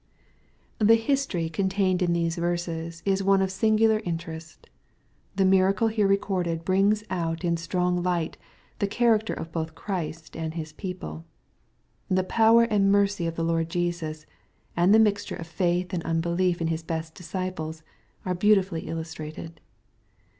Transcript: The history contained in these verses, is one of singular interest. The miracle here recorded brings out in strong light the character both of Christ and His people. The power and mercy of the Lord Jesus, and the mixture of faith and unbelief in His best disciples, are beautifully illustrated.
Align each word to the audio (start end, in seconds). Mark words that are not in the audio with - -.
The 0.79 0.95
history 0.95 1.47
contained 1.47 2.01
in 2.01 2.11
these 2.13 2.35
verses, 2.35 3.03
is 3.05 3.21
one 3.21 3.39
of 3.39 3.51
singular 3.51 4.01
interest. 4.03 4.67
The 5.35 5.45
miracle 5.45 5.89
here 5.89 6.07
recorded 6.07 6.65
brings 6.65 7.03
out 7.11 7.45
in 7.45 7.55
strong 7.55 8.01
light 8.01 8.35
the 8.79 8.87
character 8.87 9.35
both 9.51 9.67
of 9.69 9.75
Christ 9.75 10.35
and 10.35 10.55
His 10.55 10.73
people. 10.73 11.23
The 12.09 12.23
power 12.23 12.63
and 12.63 12.91
mercy 12.91 13.27
of 13.27 13.35
the 13.35 13.43
Lord 13.43 13.69
Jesus, 13.69 14.25
and 14.75 14.91
the 14.91 14.97
mixture 14.97 15.35
of 15.35 15.45
faith 15.45 15.93
and 15.93 16.01
unbelief 16.01 16.61
in 16.61 16.69
His 16.69 16.81
best 16.81 17.13
disciples, 17.13 17.83
are 18.25 18.33
beautifully 18.33 18.87
illustrated. 18.87 19.61